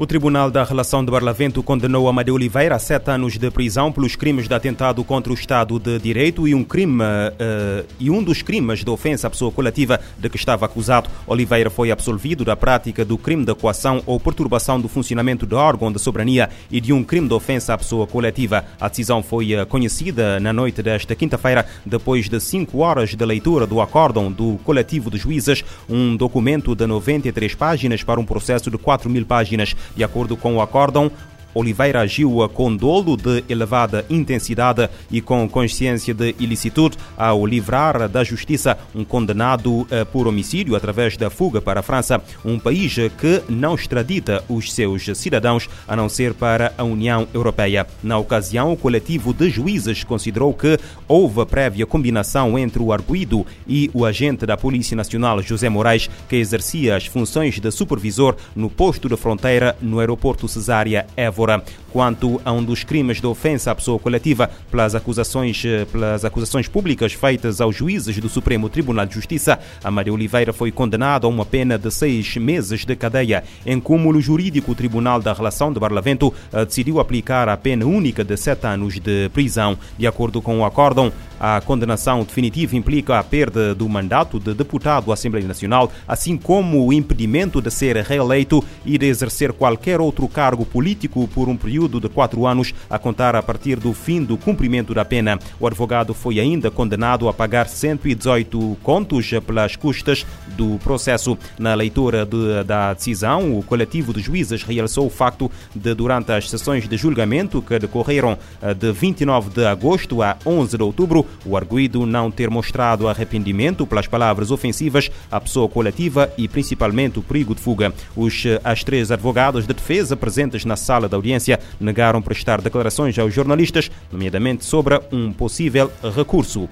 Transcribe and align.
O 0.00 0.06
Tribunal 0.06 0.50
da 0.50 0.64
Relação 0.64 1.04
de 1.04 1.10
Barlavento 1.10 1.62
condenou 1.62 2.08
Amadeu 2.08 2.34
Oliveira 2.34 2.74
a 2.74 2.78
sete 2.78 3.10
anos 3.10 3.36
de 3.36 3.50
prisão 3.50 3.92
pelos 3.92 4.16
crimes 4.16 4.48
de 4.48 4.54
atentado 4.54 5.04
contra 5.04 5.30
o 5.30 5.34
Estado 5.34 5.78
de 5.78 5.98
Direito 5.98 6.48
e 6.48 6.54
um 6.54 6.64
crime 6.64 7.04
uh, 7.04 7.86
e 7.98 8.08
um 8.08 8.22
dos 8.22 8.40
crimes 8.40 8.82
de 8.82 8.88
ofensa 8.88 9.26
à 9.26 9.30
pessoa 9.30 9.52
coletiva 9.52 10.00
de 10.18 10.30
que 10.30 10.38
estava 10.38 10.64
acusado. 10.64 11.10
Oliveira 11.26 11.68
foi 11.68 11.90
absolvido 11.90 12.46
da 12.46 12.56
prática 12.56 13.04
do 13.04 13.18
crime 13.18 13.44
de 13.44 13.54
coação 13.54 14.02
ou 14.06 14.18
perturbação 14.18 14.80
do 14.80 14.88
funcionamento 14.88 15.46
de 15.46 15.54
órgão 15.54 15.92
de 15.92 15.98
soberania 15.98 16.48
e 16.70 16.80
de 16.80 16.94
um 16.94 17.04
crime 17.04 17.28
de 17.28 17.34
ofensa 17.34 17.74
à 17.74 17.76
pessoa 17.76 18.06
coletiva. 18.06 18.64
A 18.80 18.88
decisão 18.88 19.22
foi 19.22 19.52
eh, 19.52 19.66
conhecida 19.66 20.40
na 20.40 20.50
noite 20.50 20.82
desta 20.82 21.14
quinta-feira, 21.14 21.66
depois 21.84 22.26
de 22.26 22.40
cinco 22.40 22.78
horas 22.78 23.14
de 23.14 23.22
leitura 23.22 23.66
do 23.66 23.82
acórdão 23.82 24.32
do 24.32 24.58
coletivo 24.64 25.10
de 25.10 25.18
juízes, 25.18 25.62
um 25.86 26.16
documento 26.16 26.74
de 26.74 26.86
93 26.86 27.54
páginas 27.54 28.02
para 28.02 28.18
um 28.18 28.24
processo 28.24 28.70
de 28.70 28.78
4 28.78 29.10
mil 29.10 29.26
páginas. 29.26 29.76
De 29.96 30.04
acordo 30.04 30.36
com 30.36 30.56
o 30.56 30.60
acórdão, 30.62 31.10
Oliveira 31.54 32.00
agiu 32.00 32.48
com 32.54 32.74
dolo 32.74 33.16
de 33.16 33.44
elevada 33.48 34.04
intensidade 34.08 34.88
e 35.10 35.20
com 35.20 35.48
consciência 35.48 36.14
de 36.14 36.34
ilicitude 36.38 36.96
ao 37.16 37.44
livrar 37.44 38.08
da 38.08 38.22
justiça 38.22 38.78
um 38.94 39.04
condenado 39.04 39.86
eh, 39.90 40.04
por 40.04 40.26
homicídio 40.26 40.76
através 40.76 41.16
da 41.16 41.28
fuga 41.30 41.60
para 41.60 41.80
a 41.80 41.82
França, 41.82 42.22
um 42.44 42.58
país 42.58 42.94
que 43.18 43.42
não 43.48 43.74
extradita 43.74 44.44
os 44.48 44.72
seus 44.72 45.04
cidadãos 45.18 45.68
a 45.86 45.96
não 45.96 46.08
ser 46.08 46.34
para 46.34 46.72
a 46.78 46.84
União 46.84 47.26
Europeia. 47.34 47.86
Na 48.02 48.18
ocasião, 48.18 48.72
o 48.72 48.76
coletivo 48.76 49.32
de 49.32 49.50
juízes 49.50 50.04
considerou 50.04 50.54
que 50.54 50.78
houve 51.08 51.44
prévia 51.46 51.86
combinação 51.86 52.58
entre 52.58 52.82
o 52.82 52.92
arguído 52.92 53.46
e 53.66 53.90
o 53.92 54.04
agente 54.04 54.46
da 54.46 54.56
Polícia 54.56 54.96
Nacional 54.96 55.42
José 55.42 55.68
Moraes, 55.68 56.08
que 56.28 56.36
exercia 56.36 56.96
as 56.96 57.06
funções 57.06 57.58
de 57.58 57.70
supervisor 57.70 58.36
no 58.54 58.70
posto 58.70 59.08
de 59.08 59.16
fronteira 59.16 59.76
no 59.80 59.98
aeroporto 59.98 60.46
Cesária 60.46 61.06
Evo 61.16 61.39
Évora. 61.40 61.62
Quanto 61.90 62.40
a 62.44 62.52
um 62.52 62.62
dos 62.62 62.84
crimes 62.84 63.20
de 63.20 63.26
ofensa 63.26 63.72
à 63.72 63.74
pessoa 63.74 63.98
coletiva 63.98 64.48
pelas 64.70 64.94
acusações, 64.94 65.60
eh, 65.64 65.84
pelas 65.86 66.24
acusações 66.24 66.68
públicas 66.68 67.12
feitas 67.12 67.60
aos 67.60 67.74
juízes 67.74 68.16
do 68.18 68.28
Supremo 68.28 68.68
Tribunal 68.68 69.06
de 69.06 69.14
Justiça, 69.14 69.58
a 69.82 69.90
Maria 69.90 70.12
Oliveira 70.12 70.52
foi 70.52 70.70
condenada 70.70 71.26
a 71.26 71.30
uma 71.30 71.44
pena 71.44 71.76
de 71.76 71.90
seis 71.90 72.36
meses 72.36 72.84
de 72.84 72.94
cadeia. 72.94 73.42
Em 73.66 73.80
cúmulo 73.80 74.20
jurídico, 74.20 74.70
o 74.70 74.74
Tribunal 74.74 75.20
da 75.20 75.32
Relação 75.32 75.72
de 75.72 75.80
Barlavento 75.80 76.32
eh, 76.52 76.64
decidiu 76.64 77.00
aplicar 77.00 77.48
a 77.48 77.56
pena 77.56 77.84
única 77.86 78.22
de 78.22 78.36
sete 78.36 78.66
anos 78.66 79.00
de 79.00 79.28
prisão. 79.30 79.76
De 79.98 80.06
acordo 80.06 80.40
com 80.40 80.60
o 80.60 80.64
acórdão, 80.64 81.12
a 81.40 81.60
condenação 81.62 82.22
definitiva 82.22 82.76
implica 82.76 83.18
a 83.18 83.24
perda 83.24 83.74
do 83.74 83.88
mandato 83.88 84.38
de 84.38 84.52
deputado 84.52 85.10
à 85.10 85.14
Assembleia 85.14 85.48
Nacional, 85.48 85.90
assim 86.06 86.36
como 86.36 86.86
o 86.86 86.92
impedimento 86.92 87.62
de 87.62 87.70
ser 87.70 87.96
reeleito 87.96 88.62
e 88.84 88.98
de 88.98 89.06
exercer 89.06 89.54
qualquer 89.54 90.00
outro 90.00 90.28
cargo 90.28 90.66
político 90.66 91.26
por 91.28 91.48
um 91.48 91.56
período 91.56 91.98
de 91.98 92.10
quatro 92.10 92.46
anos, 92.46 92.74
a 92.90 92.98
contar 92.98 93.34
a 93.34 93.42
partir 93.42 93.80
do 93.80 93.94
fim 93.94 94.22
do 94.22 94.36
cumprimento 94.36 94.92
da 94.92 95.04
pena. 95.04 95.38
O 95.58 95.66
advogado 95.66 96.12
foi 96.12 96.38
ainda 96.38 96.70
condenado 96.70 97.26
a 97.26 97.32
pagar 97.32 97.68
118 97.68 98.76
contos 98.82 99.30
pelas 99.46 99.76
custas 99.76 100.26
do 100.56 100.78
processo. 100.78 101.38
Na 101.58 101.74
leitura 101.74 102.26
de, 102.26 102.64
da 102.64 102.92
decisão, 102.92 103.58
o 103.58 103.62
coletivo 103.62 104.12
de 104.12 104.20
juízes 104.20 104.62
realçou 104.62 105.06
o 105.06 105.10
facto 105.10 105.50
de, 105.74 105.94
durante 105.94 106.32
as 106.32 106.50
sessões 106.50 106.86
de 106.86 106.96
julgamento 106.96 107.62
que 107.62 107.78
decorreram 107.78 108.36
eh, 108.60 108.74
de 108.74 108.92
29 108.92 109.50
de 109.50 109.64
agosto 109.64 110.22
a 110.22 110.36
11 110.44 110.76
de 110.76 110.82
outubro, 110.82 111.26
o 111.44 111.56
arguído 111.56 112.06
não 112.06 112.30
ter 112.30 112.50
mostrado 112.50 113.08
arrependimento 113.08 113.86
pelas 113.86 114.06
palavras 114.06 114.50
ofensivas 114.50 115.10
à 115.30 115.40
pessoa 115.40 115.68
coletiva 115.68 116.32
e 116.36 116.48
principalmente 116.48 117.18
o 117.18 117.22
perigo 117.22 117.54
de 117.54 117.60
fuga. 117.60 117.92
Os, 118.16 118.44
as 118.64 118.84
três 118.84 119.10
advogadas 119.10 119.66
de 119.66 119.74
defesa 119.74 120.16
presentes 120.16 120.64
na 120.64 120.76
sala 120.76 121.08
da 121.08 121.16
audiência 121.16 121.60
negaram 121.80 122.22
prestar 122.22 122.60
declarações 122.60 123.18
aos 123.18 123.32
jornalistas, 123.32 123.90
nomeadamente 124.12 124.64
sobre 124.64 125.00
um 125.12 125.32
possível 125.32 125.90
recurso. 126.16 126.68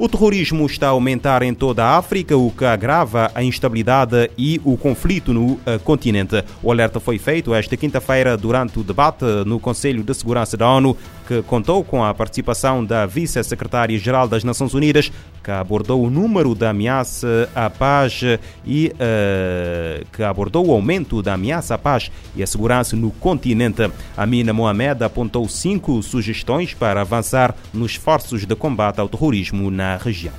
O 0.00 0.08
terrorismo 0.08 0.64
está 0.64 0.86
a 0.86 0.90
aumentar 0.90 1.42
em 1.42 1.52
toda 1.52 1.84
a 1.84 1.96
África, 1.96 2.36
o 2.36 2.52
que 2.52 2.64
agrava 2.64 3.32
a 3.34 3.42
instabilidade 3.42 4.30
e 4.38 4.60
o 4.64 4.76
conflito 4.76 5.34
no 5.34 5.54
uh, 5.54 5.60
continente. 5.82 6.44
O 6.62 6.70
alerta 6.70 7.00
foi 7.00 7.18
feito 7.18 7.52
esta 7.52 7.76
quinta-feira 7.76 8.36
durante 8.36 8.78
o 8.78 8.84
debate 8.84 9.24
no 9.44 9.58
Conselho 9.58 10.04
de 10.04 10.14
Segurança 10.14 10.56
da 10.56 10.70
ONU, 10.70 10.96
que 11.26 11.42
contou 11.42 11.82
com 11.82 12.04
a 12.04 12.14
participação 12.14 12.84
da 12.84 13.06
Vice-Secretária-Geral 13.06 14.28
das 14.28 14.44
Nações 14.44 14.72
Unidas, 14.72 15.10
que 15.48 15.52
abordou 15.52 16.04
o 16.04 16.10
número 16.10 16.54
da 16.54 16.68
ameaça 16.68 17.48
à 17.54 17.70
paz 17.70 18.20
e 18.66 18.92
uh, 18.92 20.04
que 20.12 20.22
abordou 20.22 20.66
o 20.66 20.72
aumento 20.72 21.22
da 21.22 21.32
ameaça 21.32 21.74
à 21.74 21.78
paz 21.78 22.12
e 22.36 22.42
a 22.42 22.46
segurança 22.46 22.94
no 22.94 23.10
continente. 23.12 23.90
Amina 24.14 24.52
Mohamed 24.52 25.02
apontou 25.02 25.48
cinco 25.48 26.02
sugestões 26.02 26.74
para 26.74 27.00
avançar 27.00 27.54
nos 27.72 27.92
esforços 27.92 28.44
de 28.44 28.54
combate 28.54 29.00
ao 29.00 29.08
terrorismo 29.08 29.70
na 29.70 29.96
região. 29.96 30.34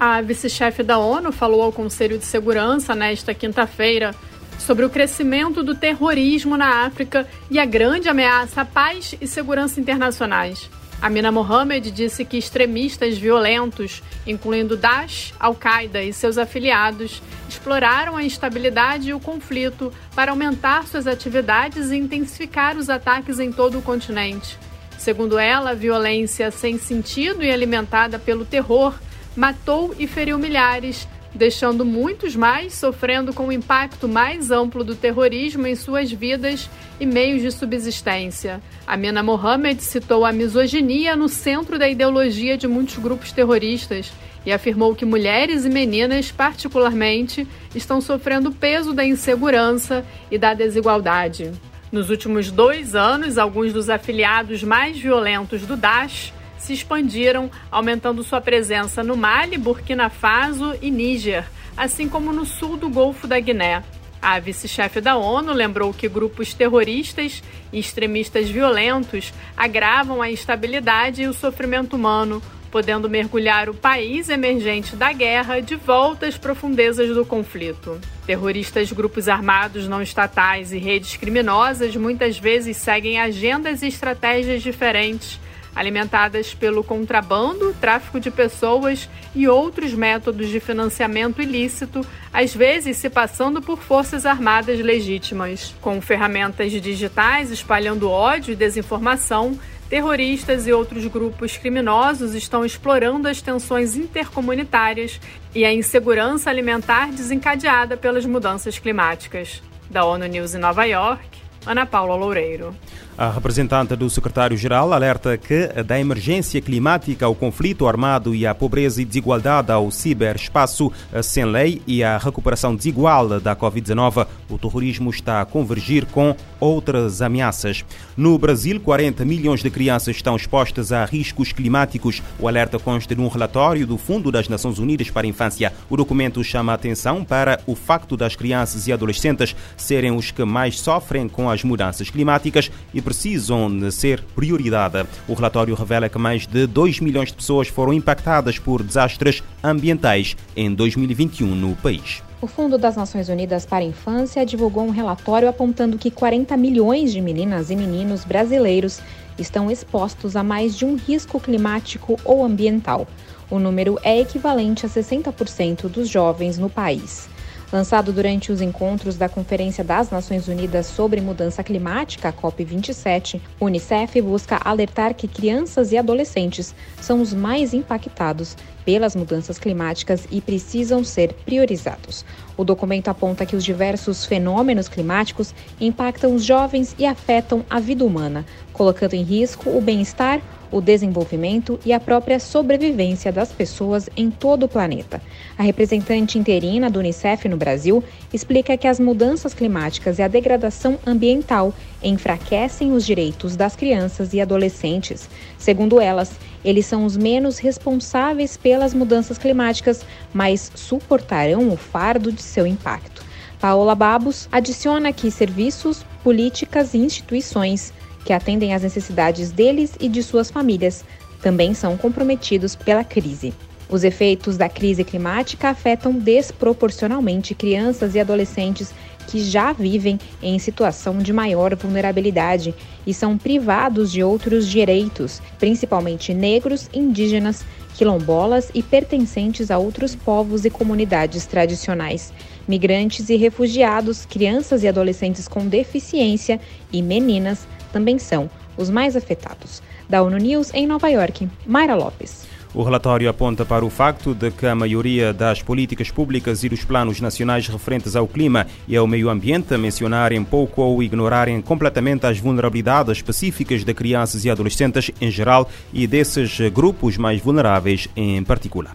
A 0.00 0.22
vice-chefe 0.22 0.82
da 0.82 0.96
ONU 0.96 1.30
falou 1.30 1.60
ao 1.60 1.72
Conselho 1.72 2.16
de 2.16 2.24
Segurança 2.24 2.94
nesta 2.94 3.34
quinta-feira 3.34 4.14
sobre 4.58 4.82
o 4.82 4.88
crescimento 4.88 5.62
do 5.62 5.74
terrorismo 5.74 6.56
na 6.56 6.86
África 6.86 7.28
e 7.50 7.58
a 7.58 7.66
grande 7.66 8.08
ameaça 8.08 8.62
à 8.62 8.64
paz 8.64 9.14
e 9.20 9.26
segurança 9.26 9.78
internacionais. 9.78 10.70
Amina 11.00 11.30
Mohamed 11.30 11.90
disse 11.90 12.24
que 12.24 12.38
extremistas 12.38 13.18
violentos, 13.18 14.02
incluindo 14.26 14.76
Daesh, 14.76 15.34
Al-Qaeda 15.38 16.02
e 16.02 16.12
seus 16.12 16.38
afiliados, 16.38 17.22
exploraram 17.48 18.16
a 18.16 18.24
instabilidade 18.24 19.10
e 19.10 19.14
o 19.14 19.20
conflito 19.20 19.92
para 20.14 20.30
aumentar 20.30 20.86
suas 20.86 21.06
atividades 21.06 21.90
e 21.90 21.96
intensificar 21.96 22.76
os 22.76 22.88
ataques 22.88 23.38
em 23.38 23.52
todo 23.52 23.78
o 23.78 23.82
continente. 23.82 24.58
Segundo 24.98 25.38
ela, 25.38 25.70
a 25.70 25.74
violência 25.74 26.50
sem 26.50 26.78
sentido 26.78 27.44
e 27.44 27.50
alimentada 27.50 28.18
pelo 28.18 28.44
terror 28.44 28.94
matou 29.36 29.94
e 29.98 30.06
feriu 30.06 30.38
milhares, 30.38 31.06
deixando 31.36 31.84
muitos 31.84 32.34
mais 32.34 32.74
sofrendo 32.74 33.32
com 33.32 33.48
o 33.48 33.52
impacto 33.52 34.08
mais 34.08 34.50
amplo 34.50 34.82
do 34.82 34.96
terrorismo 34.96 35.66
em 35.66 35.76
suas 35.76 36.10
vidas 36.10 36.68
e 36.98 37.06
meios 37.06 37.42
de 37.42 37.50
subsistência. 37.52 38.60
Amina 38.86 39.22
Mohamed 39.22 39.82
citou 39.82 40.24
a 40.24 40.32
misoginia 40.32 41.14
no 41.14 41.28
centro 41.28 41.78
da 41.78 41.88
ideologia 41.88 42.56
de 42.56 42.66
muitos 42.66 42.96
grupos 42.96 43.30
terroristas 43.30 44.12
e 44.44 44.52
afirmou 44.52 44.94
que 44.94 45.04
mulheres 45.04 45.64
e 45.64 45.68
meninas, 45.68 46.30
particularmente, 46.30 47.46
estão 47.74 48.00
sofrendo 48.00 48.50
o 48.50 48.54
peso 48.54 48.92
da 48.92 49.04
insegurança 49.04 50.06
e 50.30 50.38
da 50.38 50.54
desigualdade. 50.54 51.52
Nos 51.90 52.10
últimos 52.10 52.50
dois 52.50 52.94
anos, 52.94 53.38
alguns 53.38 53.72
dos 53.72 53.90
afiliados 53.90 54.62
mais 54.62 54.98
violentos 54.98 55.62
do 55.62 55.76
Daesh 55.76 56.32
se 56.58 56.72
expandiram, 56.72 57.50
aumentando 57.70 58.22
sua 58.22 58.40
presença 58.40 59.02
no 59.02 59.16
Mali, 59.16 59.58
Burkina 59.58 60.08
Faso 60.08 60.74
e 60.80 60.90
Níger, 60.90 61.44
assim 61.76 62.08
como 62.08 62.32
no 62.32 62.46
sul 62.46 62.76
do 62.76 62.88
Golfo 62.88 63.26
da 63.26 63.38
Guiné. 63.38 63.82
A 64.20 64.40
vice-chefe 64.40 65.00
da 65.00 65.16
ONU 65.16 65.52
lembrou 65.52 65.92
que 65.92 66.08
grupos 66.08 66.52
terroristas 66.54 67.42
e 67.72 67.78
extremistas 67.78 68.48
violentos 68.48 69.32
agravam 69.56 70.20
a 70.22 70.30
instabilidade 70.30 71.22
e 71.22 71.28
o 71.28 71.34
sofrimento 71.34 71.94
humano, 71.94 72.42
podendo 72.70 73.08
mergulhar 73.08 73.68
o 73.68 73.74
país 73.74 74.28
emergente 74.28 74.96
da 74.96 75.12
guerra 75.12 75.60
de 75.60 75.76
volta 75.76 76.26
às 76.26 76.36
profundezas 76.36 77.14
do 77.14 77.24
conflito. 77.24 78.00
Terroristas, 78.26 78.90
grupos 78.90 79.28
armados 79.28 79.86
não 79.86 80.02
estatais 80.02 80.72
e 80.72 80.78
redes 80.78 81.16
criminosas 81.16 81.94
muitas 81.94 82.38
vezes 82.38 82.76
seguem 82.76 83.20
agendas 83.20 83.82
e 83.82 83.86
estratégias 83.86 84.62
diferentes 84.62 85.38
alimentadas 85.76 86.54
pelo 86.54 86.82
contrabando, 86.82 87.74
tráfico 87.78 88.18
de 88.18 88.30
pessoas 88.30 89.10
e 89.34 89.46
outros 89.46 89.92
métodos 89.92 90.48
de 90.48 90.58
financiamento 90.58 91.42
ilícito, 91.42 92.00
às 92.32 92.54
vezes 92.54 92.96
se 92.96 93.10
passando 93.10 93.60
por 93.60 93.78
forças 93.78 94.24
armadas 94.24 94.80
legítimas. 94.80 95.74
Com 95.82 96.00
ferramentas 96.00 96.72
digitais 96.72 97.50
espalhando 97.50 98.10
ódio 98.10 98.52
e 98.52 98.56
desinformação, 98.56 99.58
terroristas 99.90 100.66
e 100.66 100.72
outros 100.72 101.04
grupos 101.06 101.58
criminosos 101.58 102.34
estão 102.34 102.64
explorando 102.64 103.28
as 103.28 103.42
tensões 103.42 103.96
intercomunitárias 103.96 105.20
e 105.54 105.62
a 105.62 105.72
insegurança 105.72 106.48
alimentar 106.48 107.12
desencadeada 107.12 107.98
pelas 107.98 108.24
mudanças 108.24 108.78
climáticas. 108.78 109.62
Da 109.90 110.04
ONU 110.04 110.26
News 110.26 110.54
em 110.54 110.58
Nova 110.58 110.84
York, 110.84 111.45
Ana 111.66 111.84
Paula 111.84 112.14
Loureiro. 112.14 112.74
A 113.18 113.30
representante 113.30 113.96
do 113.96 114.10
secretário-geral 114.10 114.92
alerta 114.92 115.38
que 115.38 115.68
da 115.82 115.98
emergência 115.98 116.60
climática 116.60 117.24
ao 117.24 117.34
conflito 117.34 117.88
armado 117.88 118.34
e 118.34 118.46
à 118.46 118.54
pobreza 118.54 119.00
e 119.00 119.06
desigualdade 119.06 119.72
ao 119.72 119.90
ciberespaço 119.90 120.92
sem 121.22 121.46
lei 121.46 121.80
e 121.86 122.04
à 122.04 122.18
recuperação 122.18 122.76
desigual 122.76 123.40
da 123.40 123.56
Covid-19, 123.56 124.26
o 124.50 124.58
terrorismo 124.58 125.08
está 125.08 125.40
a 125.40 125.46
convergir 125.46 126.04
com 126.06 126.36
outras 126.60 127.22
ameaças. 127.22 127.86
No 128.16 128.38
Brasil, 128.38 128.78
40 128.78 129.24
milhões 129.24 129.62
de 129.62 129.70
crianças 129.70 130.16
estão 130.16 130.36
expostas 130.36 130.92
a 130.92 131.04
riscos 131.06 131.52
climáticos. 131.52 132.22
O 132.38 132.46
alerta 132.46 132.78
consta 132.78 133.14
num 133.14 133.28
relatório 133.28 133.86
do 133.86 133.96
Fundo 133.96 134.30
das 134.30 134.46
Nações 134.46 134.78
Unidas 134.78 135.08
para 135.08 135.26
a 135.26 135.30
Infância. 135.30 135.72
O 135.88 135.96
documento 135.96 136.44
chama 136.44 136.72
a 136.72 136.74
atenção 136.74 137.24
para 137.24 137.60
o 137.66 137.74
facto 137.74 138.14
das 138.14 138.36
crianças 138.36 138.86
e 138.86 138.92
adolescentes 138.92 139.56
serem 139.74 140.12
os 140.14 140.30
que 140.30 140.44
mais 140.44 140.78
sofrem 140.78 141.28
com 141.28 141.48
as 141.56 141.64
mudanças 141.64 142.10
climáticas 142.10 142.70
e 142.94 143.00
precisam 143.00 143.90
ser 143.90 144.22
prioridade. 144.34 145.06
O 145.26 145.34
relatório 145.34 145.74
revela 145.74 146.08
que 146.08 146.18
mais 146.18 146.46
de 146.46 146.66
2 146.66 147.00
milhões 147.00 147.30
de 147.30 147.34
pessoas 147.34 147.66
foram 147.68 147.92
impactadas 147.92 148.58
por 148.58 148.82
desastres 148.82 149.42
ambientais 149.64 150.36
em 150.54 150.72
2021 150.72 151.54
no 151.54 151.74
país. 151.76 152.22
O 152.40 152.46
Fundo 152.46 152.76
das 152.76 152.96
Nações 152.96 153.30
Unidas 153.30 153.64
para 153.64 153.82
a 153.82 153.88
Infância 153.88 154.44
divulgou 154.44 154.84
um 154.84 154.90
relatório 154.90 155.48
apontando 155.48 155.96
que 155.96 156.10
40 156.10 156.54
milhões 156.56 157.10
de 157.10 157.20
meninas 157.20 157.70
e 157.70 157.76
meninos 157.76 158.24
brasileiros 158.24 159.00
estão 159.38 159.70
expostos 159.70 160.36
a 160.36 160.42
mais 160.42 160.76
de 160.76 160.84
um 160.84 160.96
risco 160.96 161.40
climático 161.40 162.18
ou 162.24 162.44
ambiental. 162.44 163.06
O 163.50 163.58
número 163.58 163.98
é 164.02 164.20
equivalente 164.20 164.84
a 164.84 164.88
60% 164.88 165.88
dos 165.88 166.08
jovens 166.08 166.58
no 166.58 166.68
país. 166.68 167.28
Lançado 167.72 168.12
durante 168.12 168.52
os 168.52 168.60
encontros 168.60 169.16
da 169.16 169.28
Conferência 169.28 169.82
das 169.82 170.08
Nações 170.08 170.46
Unidas 170.46 170.86
sobre 170.86 171.20
Mudança 171.20 171.64
Climática, 171.64 172.32
COP27, 172.32 173.40
o 173.58 173.64
Unicef 173.64 174.20
busca 174.20 174.60
alertar 174.64 175.14
que 175.14 175.26
crianças 175.26 175.90
e 175.90 175.98
adolescentes 175.98 176.72
são 177.00 177.20
os 177.20 177.34
mais 177.34 177.74
impactados 177.74 178.56
pelas 178.84 179.16
mudanças 179.16 179.58
climáticas 179.58 180.28
e 180.30 180.40
precisam 180.40 181.02
ser 181.02 181.32
priorizados. 181.44 182.24
O 182.56 182.62
documento 182.62 183.08
aponta 183.08 183.44
que 183.44 183.56
os 183.56 183.64
diversos 183.64 184.24
fenômenos 184.24 184.88
climáticos 184.88 185.52
impactam 185.80 186.36
os 186.36 186.44
jovens 186.44 186.94
e 186.96 187.04
afetam 187.04 187.64
a 187.68 187.80
vida 187.80 188.04
humana, 188.04 188.46
colocando 188.72 189.14
em 189.14 189.24
risco 189.24 189.70
o 189.70 189.80
bem-estar, 189.80 190.40
o 190.70 190.80
desenvolvimento 190.80 191.78
e 191.84 191.92
a 191.92 192.00
própria 192.00 192.38
sobrevivência 192.38 193.32
das 193.32 193.52
pessoas 193.52 194.08
em 194.16 194.30
todo 194.30 194.64
o 194.64 194.68
planeta. 194.68 195.20
A 195.58 195.62
representante 195.62 196.38
interina 196.38 196.90
do 196.90 196.98
Unicef 196.98 197.48
no 197.48 197.56
Brasil 197.56 198.02
explica 198.32 198.76
que 198.76 198.86
as 198.86 199.00
mudanças 199.00 199.54
climáticas 199.54 200.18
e 200.18 200.22
a 200.22 200.28
degradação 200.28 200.98
ambiental 201.06 201.72
enfraquecem 202.02 202.92
os 202.92 203.04
direitos 203.04 203.56
das 203.56 203.76
crianças 203.76 204.32
e 204.32 204.40
adolescentes. 204.40 205.28
Segundo 205.58 206.00
elas, 206.00 206.32
eles 206.64 206.86
são 206.86 207.04
os 207.04 207.16
menos 207.16 207.58
responsáveis 207.58 208.56
pelas 208.56 208.92
mudanças 208.92 209.38
climáticas, 209.38 210.04
mas 210.32 210.70
suportarão 210.74 211.70
o 211.70 211.76
fardo 211.76 212.32
de 212.32 212.42
seu 212.42 212.66
impacto. 212.66 213.24
Paola 213.60 213.94
Babos 213.94 214.48
adiciona 214.52 215.12
que 215.12 215.30
serviços, 215.30 216.04
políticas 216.22 216.92
e 216.92 216.98
instituições 216.98 217.92
que 218.26 218.32
atendem 218.32 218.74
às 218.74 218.82
necessidades 218.82 219.52
deles 219.52 219.92
e 220.00 220.08
de 220.08 220.20
suas 220.20 220.50
famílias, 220.50 221.04
também 221.40 221.72
são 221.74 221.96
comprometidos 221.96 222.74
pela 222.74 223.04
crise. 223.04 223.54
Os 223.88 224.02
efeitos 224.02 224.56
da 224.56 224.68
crise 224.68 225.04
climática 225.04 225.68
afetam 225.68 226.12
desproporcionalmente 226.12 227.54
crianças 227.54 228.16
e 228.16 228.20
adolescentes 228.20 228.92
que 229.28 229.38
já 229.44 229.72
vivem 229.72 230.18
em 230.42 230.58
situação 230.58 231.18
de 231.18 231.32
maior 231.32 231.76
vulnerabilidade 231.76 232.74
e 233.06 233.14
são 233.14 233.38
privados 233.38 234.10
de 234.10 234.24
outros 234.24 234.68
direitos, 234.68 235.40
principalmente 235.56 236.34
negros, 236.34 236.90
indígenas, 236.92 237.64
quilombolas 237.94 238.70
e 238.74 238.82
pertencentes 238.82 239.70
a 239.70 239.78
outros 239.78 240.16
povos 240.16 240.64
e 240.64 240.70
comunidades 240.70 241.46
tradicionais. 241.46 242.32
Migrantes 242.66 243.28
e 243.30 243.36
refugiados, 243.36 244.26
crianças 244.26 244.82
e 244.82 244.88
adolescentes 244.88 245.46
com 245.46 245.66
deficiência 245.66 246.60
e 246.92 247.00
meninas 247.00 247.66
também 247.92 248.18
são 248.18 248.50
os 248.76 248.90
mais 248.90 249.16
afetados. 249.16 249.82
Da 250.08 250.22
ONU 250.22 250.38
News 250.38 250.72
em 250.74 250.86
Nova 250.86 251.08
York, 251.08 251.48
Mayra 251.66 251.94
Lopes. 251.94 252.46
O 252.76 252.82
relatório 252.82 253.28
aponta 253.30 253.64
para 253.64 253.86
o 253.86 253.88
facto 253.88 254.34
de 254.34 254.50
que 254.50 254.66
a 254.66 254.74
maioria 254.74 255.32
das 255.32 255.62
políticas 255.62 256.10
públicas 256.10 256.62
e 256.62 256.68
dos 256.68 256.84
planos 256.84 257.22
nacionais 257.22 257.66
referentes 257.66 258.14
ao 258.14 258.28
clima 258.28 258.66
e 258.86 258.94
ao 258.94 259.06
meio 259.06 259.30
ambiente 259.30 259.74
mencionarem 259.78 260.44
pouco 260.44 260.82
ou 260.82 261.02
ignorarem 261.02 261.62
completamente 261.62 262.26
as 262.26 262.38
vulnerabilidades 262.38 263.16
específicas 263.16 263.82
de 263.82 263.94
crianças 263.94 264.44
e 264.44 264.50
adolescentes 264.50 265.10
em 265.18 265.30
geral 265.30 265.70
e 265.90 266.06
desses 266.06 266.60
grupos 266.68 267.16
mais 267.16 267.40
vulneráveis 267.40 268.08
em 268.14 268.44
particular. 268.44 268.94